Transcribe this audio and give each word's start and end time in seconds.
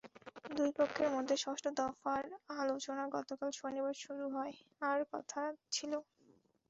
দুই 0.49 0.69
পক্ষের 0.77 1.09
মধ্যে 1.15 1.35
ষষ্ঠ 1.37 1.65
দফার 1.79 2.23
আলোচনা 2.57 3.03
গতকাল 3.15 3.49
শনিবার 3.59 3.95
শুরু 4.03 4.25
হওয়ার 4.33 5.01
কথা 5.13 5.41
ছিল। 5.71 5.91